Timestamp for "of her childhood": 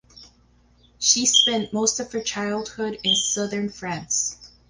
1.99-2.97